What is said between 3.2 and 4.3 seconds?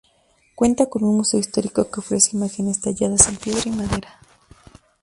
en piedra y madera.